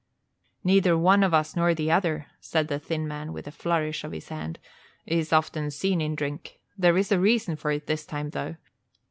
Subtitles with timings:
[0.63, 4.13] "Neither one of us nor the other," said the thin man, with a flourish of
[4.13, 4.57] his hand,
[5.05, 6.59] "is often seen in drink.
[6.75, 8.55] There is a reason for it this time, though.